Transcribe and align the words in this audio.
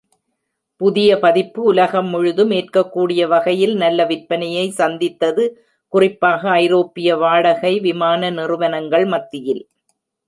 புதிய 0.81 1.09
பதிப்பு 1.19 1.59
உலகம் 1.63 2.07
முழுதும் 2.09 2.51
ஏற்கக்கூடிய 2.51 3.27
வகையில் 3.27 3.75
நல்ல 3.75 4.05
விற்பனையை 4.05 4.65
சந்தித்தது, 4.71 5.43
குறிப்பாக 5.93 6.49
ஐரோப்பிய 6.63 7.17
வாடகை 7.17 7.73
விமான 7.79 8.31
நிறுவனங்கள் 8.31 9.05
மத்தியில். 9.05 9.63